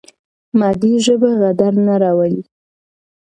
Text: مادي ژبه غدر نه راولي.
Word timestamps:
مادي 0.59 0.91
ژبه 1.05 1.29
غدر 1.41 1.73
نه 1.85 1.95
راولي. 2.01 2.41